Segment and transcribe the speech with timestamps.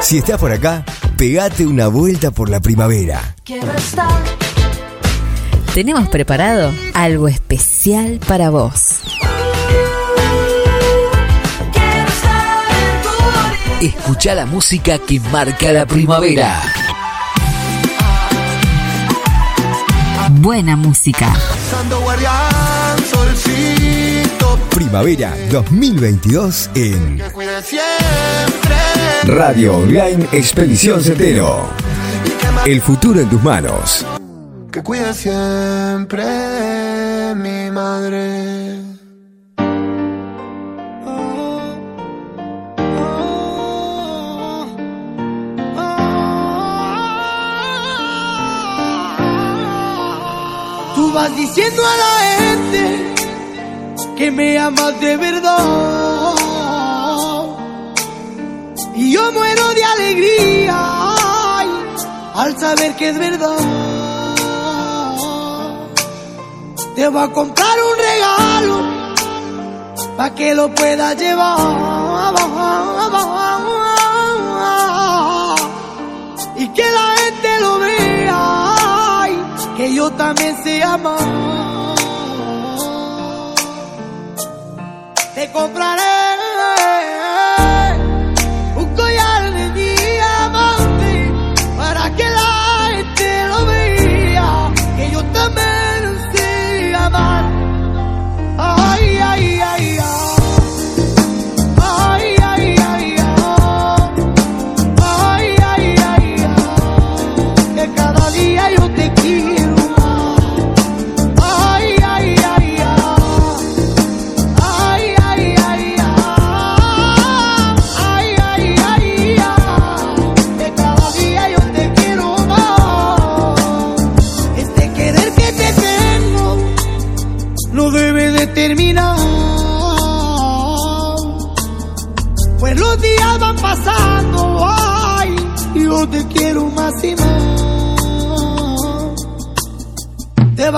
[0.00, 0.84] Si estás por acá,
[1.16, 3.34] pegate una vuelta por la primavera.
[5.74, 9.00] Tenemos preparado algo especial para vos.
[13.80, 16.62] Escucha la música que marca la primavera.
[20.30, 21.32] Buena música.
[24.78, 27.20] Primavera 2022 en
[29.24, 31.68] Radio Online Expedición Centeno.
[32.64, 34.06] El futuro en tus manos.
[34.70, 36.24] Que cuida siempre
[37.34, 38.78] mi madre.
[50.94, 53.17] Tú vas diciendo a la gente
[54.16, 55.58] que me amas de verdad.
[58.94, 61.14] Y yo muero de alegría
[62.34, 63.58] al saber que es verdad.
[66.94, 68.76] Te voy a comprar un regalo
[70.16, 71.58] para que lo puedas llevar.
[76.56, 79.28] Y que la gente lo vea,
[79.76, 81.77] que yo también sé amar.
[85.52, 86.17] Compraré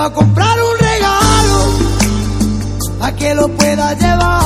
[0.03, 1.59] a comprar un regalo
[3.01, 4.41] a que lo pueda llevar.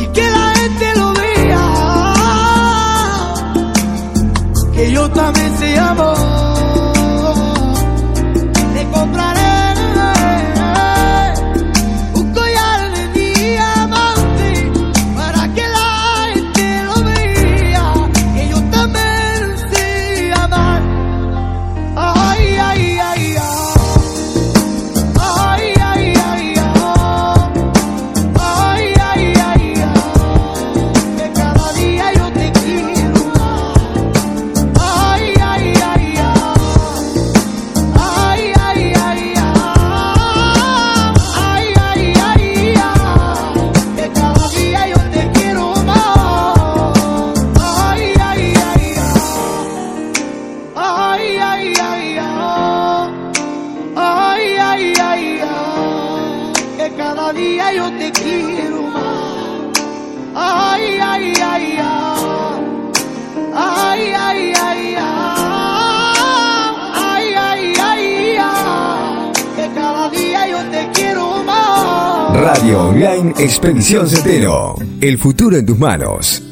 [0.00, 2.14] Y que la gente lo vea
[4.74, 6.25] que yo también se amo
[72.46, 74.76] Radio Online Expedición Centeno.
[75.00, 76.45] El futuro en tus manos.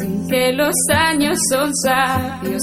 [0.00, 2.62] Dicen que los años son sabios,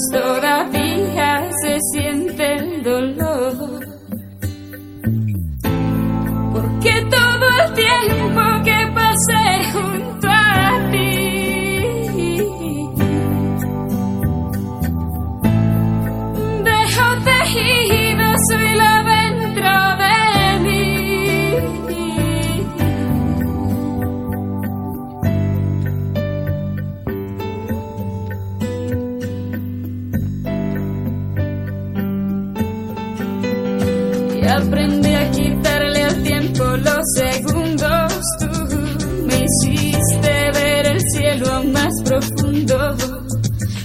[42.28, 42.96] profundo.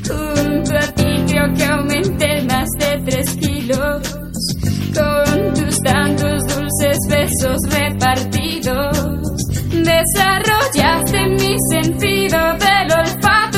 [0.07, 4.17] Junto a ti creo que aumenté más de tres kilos.
[4.93, 8.97] Con tus tantos dulces besos repartidos,
[9.71, 13.56] desarrollaste mi sentido del olfato.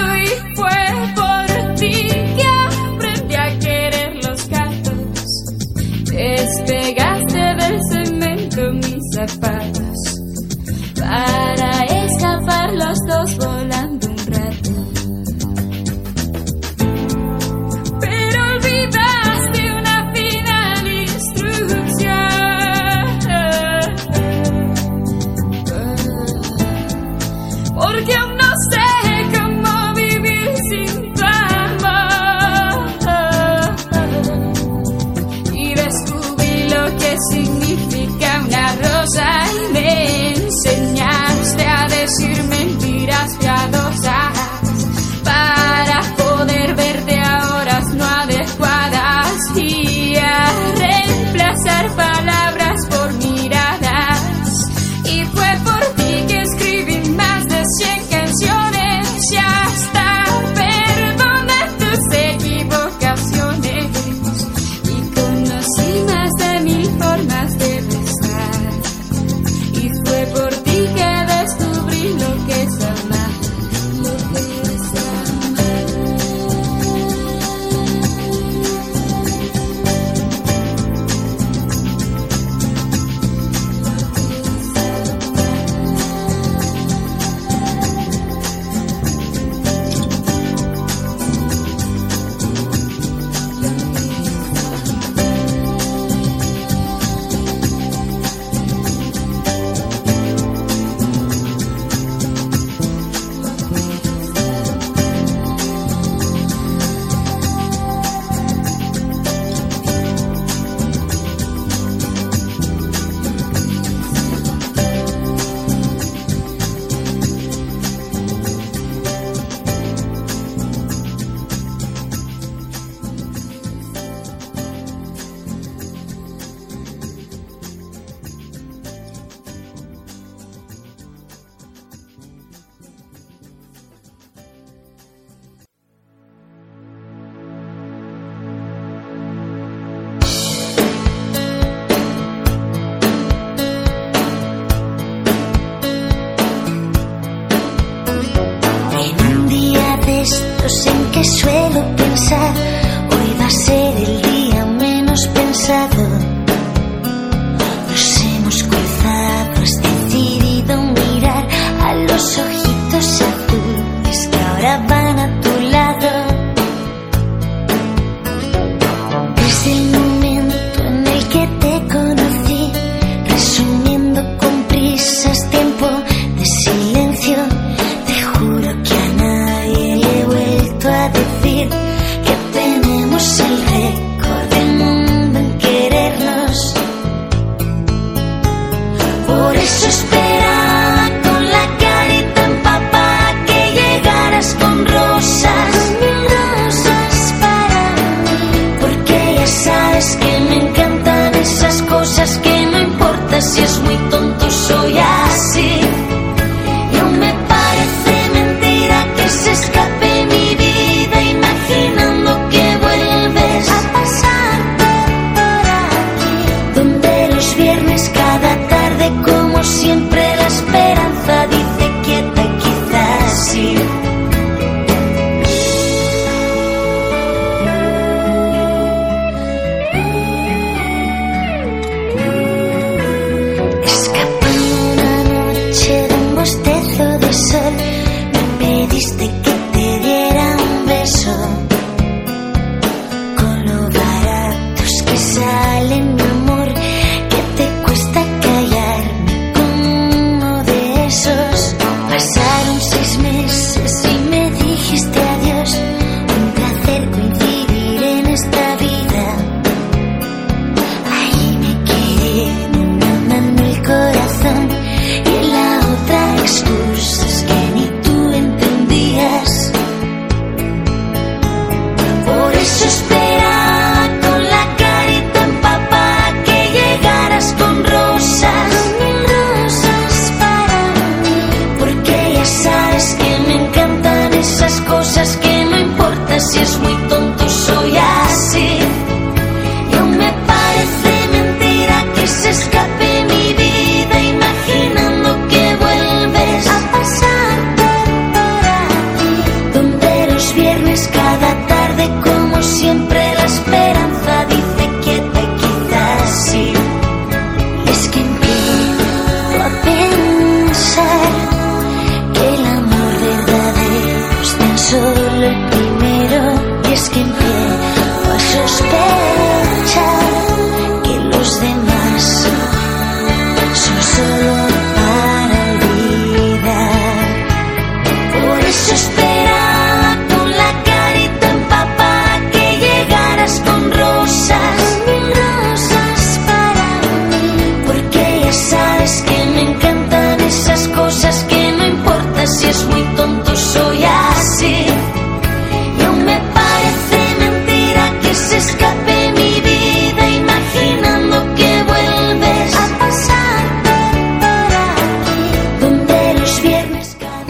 [266.60, 266.99] stood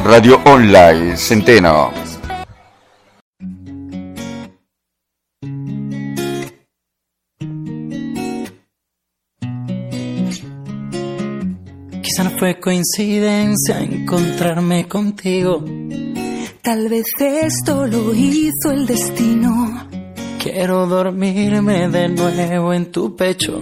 [0.09, 1.93] Radio Online Centeno.
[12.01, 15.63] Quizá no fue coincidencia encontrarme contigo.
[16.63, 19.87] Tal vez esto lo hizo el destino.
[20.41, 23.61] Quiero dormirme de nuevo en tu pecho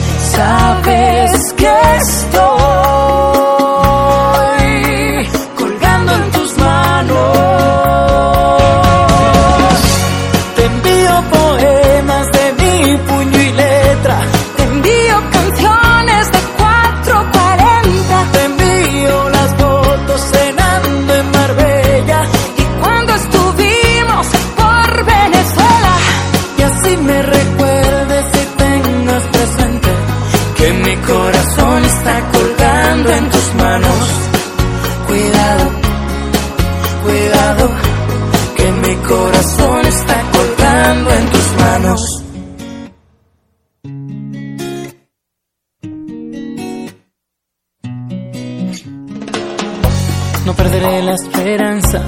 [50.45, 52.01] No perderé la esperanza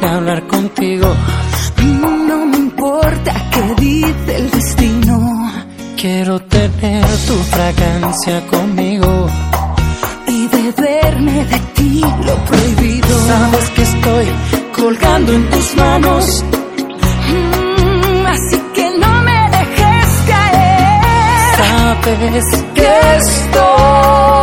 [0.00, 1.14] de hablar contigo.
[2.00, 5.52] No me importa qué dice el destino.
[5.96, 9.28] Quiero tener tu fragancia conmigo
[10.26, 13.26] y beberme de ti lo prohibido.
[13.26, 14.26] Sabes que estoy
[14.74, 16.44] colgando en tus manos.
[17.28, 21.56] Mm, así que no me dejes caer.
[21.56, 24.39] Sabes que estoy.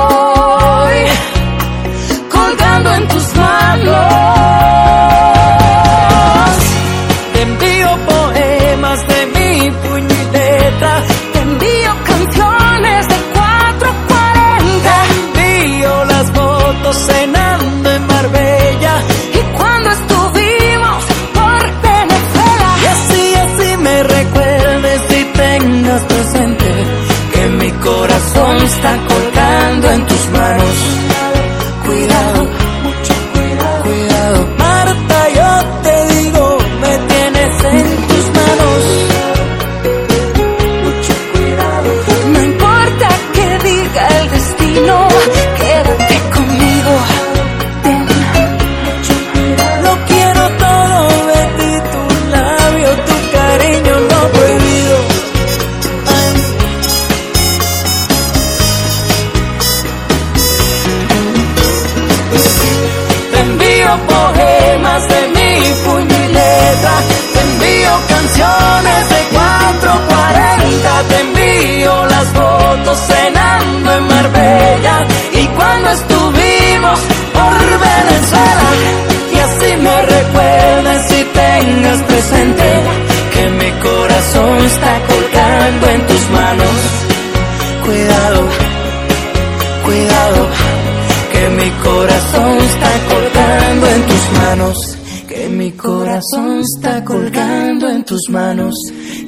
[96.30, 98.76] corazón está colgando en tus manos.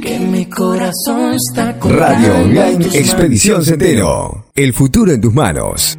[0.02, 2.06] Que mi corazón está colgando.
[2.06, 4.46] Radio Online tus Expedición Sendero.
[4.56, 5.98] El futuro en tus manos.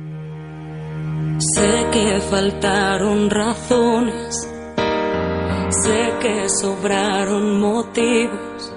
[1.39, 4.49] Sé que faltaron razones.
[5.71, 8.73] Sé que sobraron motivos.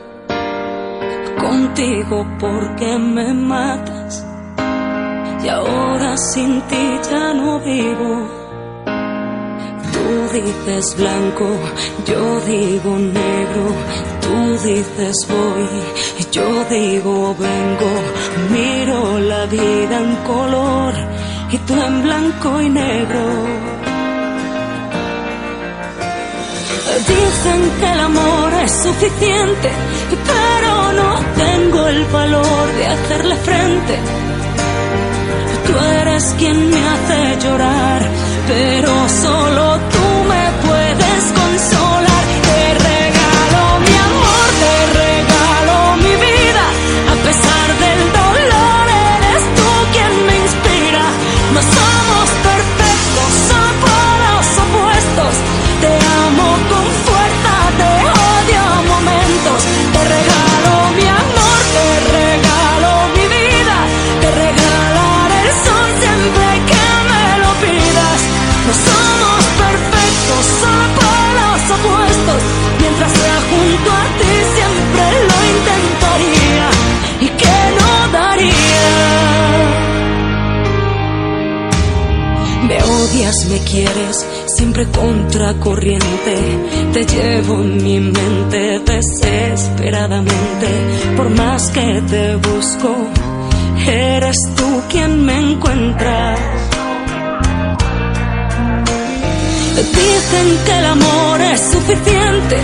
[1.40, 4.26] Contigo porque me matas.
[5.44, 8.43] Y ahora sin ti ya no vivo
[10.04, 11.48] Tú dices blanco,
[12.06, 13.66] yo digo negro.
[14.22, 15.70] Tú dices voy,
[16.30, 17.92] yo digo vengo.
[18.52, 20.94] Miro la vida en color
[21.52, 23.24] y tú en blanco y negro.
[27.08, 29.70] Dicen que el amor es suficiente,
[30.32, 31.12] pero no
[31.44, 33.96] tengo el valor de hacerle frente.
[35.66, 38.02] Tú eres quien me hace llorar,
[38.48, 39.93] pero solo
[99.92, 102.58] Dicen que el amor es suficiente,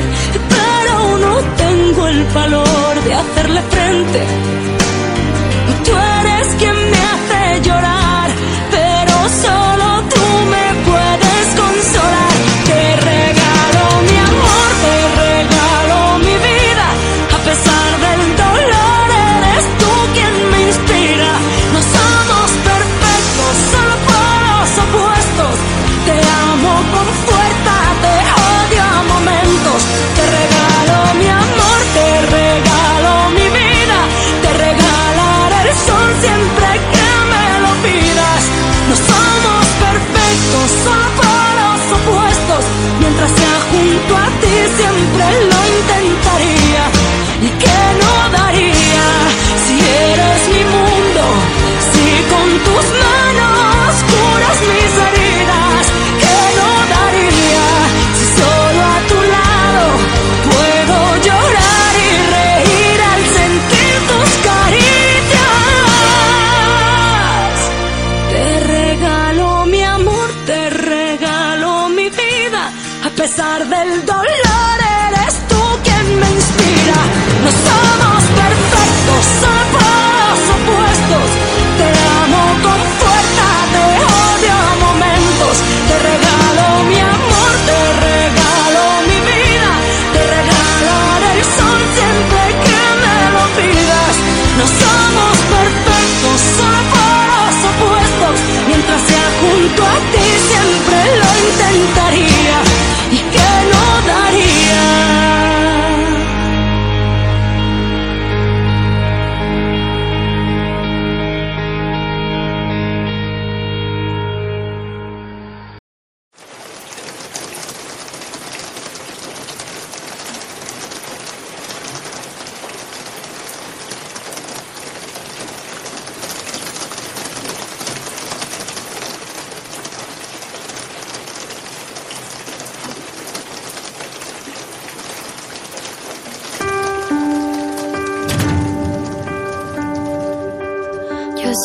[0.50, 4.79] pero no tengo el valor de hacerle frente.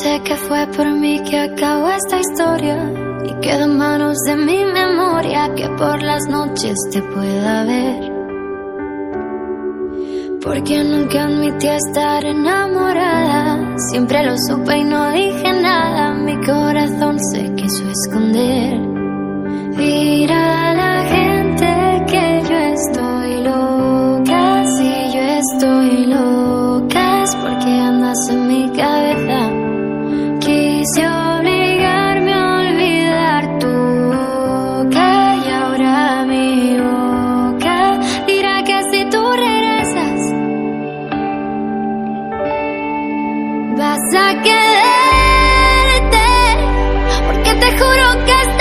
[0.02, 2.76] sé que fue por mí que acabó esta historia
[3.24, 8.12] y queda en manos de mi memoria que por las noches te pueda ver.
[10.42, 17.54] Porque nunca admití estar enamorada, siempre lo supe y no dije nada, mi corazón se
[17.54, 18.94] quiso esconder.
[43.80, 46.26] A quererte,
[47.26, 48.53] porque te juro que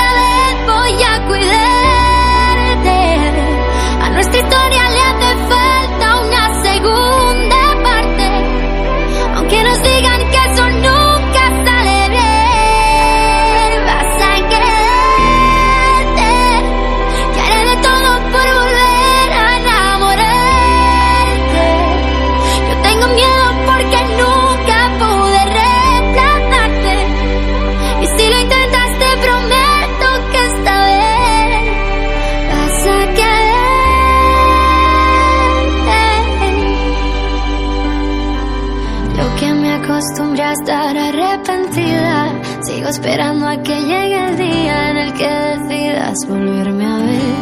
[42.93, 47.35] esperando a que llegue el día en el que decidas volverme a ver.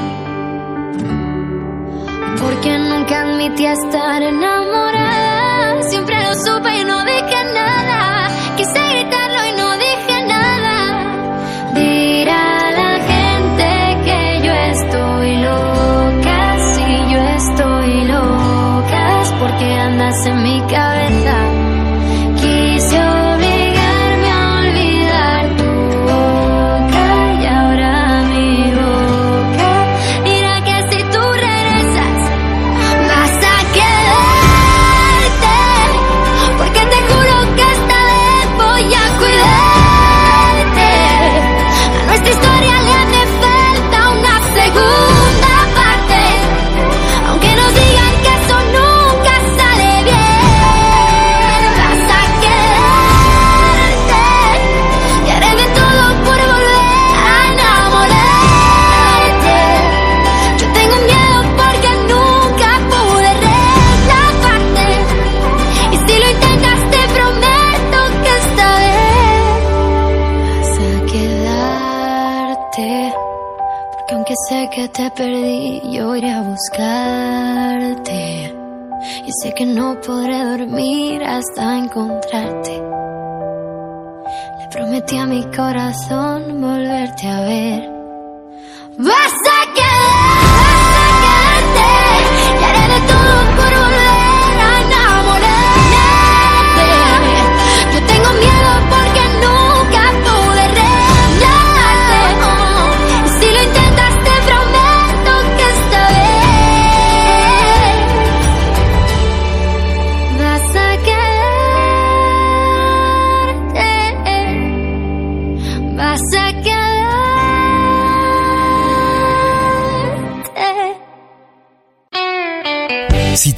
[2.39, 5.10] Porque nunca admití estar enamorada.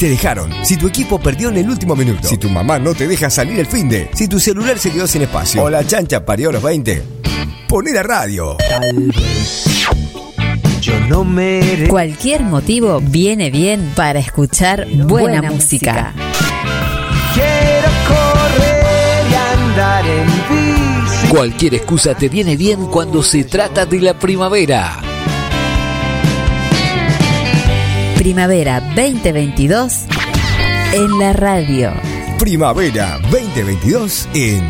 [0.03, 3.07] Te dejaron, si tu equipo perdió en el último minuto, si tu mamá no te
[3.07, 6.25] deja salir el fin de, si tu celular se quedó sin espacio o la chancha
[6.25, 7.01] parió a los 20,
[7.69, 8.57] poné la radio.
[10.81, 16.13] Yo no me Cualquier motivo viene bien para escuchar buena, Buena música.
[17.33, 21.27] quiero correr y andar en bici.
[21.29, 25.12] Cualquier excusa te viene bien cuando se trata de la primavera.
[28.23, 30.05] Primavera 2022
[30.93, 31.91] en la radio.
[32.39, 34.63] Primavera 2022 en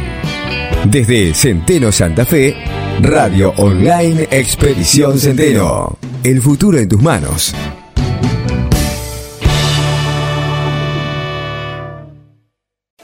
[0.89, 2.55] Desde Centeno Santa Fe,
[2.99, 5.99] Radio Online Expedición Centeno.
[6.23, 7.53] El futuro en tus manos.